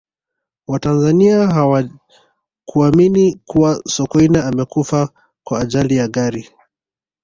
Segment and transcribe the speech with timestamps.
[0.67, 5.09] watanzania hawakuamini kuwa sokoine amekufa
[5.43, 6.49] kwa ajali ya gari